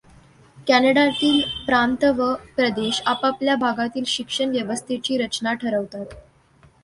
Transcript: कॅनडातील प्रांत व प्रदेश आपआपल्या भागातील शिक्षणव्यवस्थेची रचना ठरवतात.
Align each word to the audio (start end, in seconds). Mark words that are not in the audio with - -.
कॅनडातील 0.67 1.41
प्रांत 1.65 2.05
व 2.17 2.33
प्रदेश 2.55 3.01
आपआपल्या 3.05 3.55
भागातील 3.55 4.03
शिक्षणव्यवस्थेची 4.07 5.17
रचना 5.17 5.53
ठरवतात. 5.53 6.05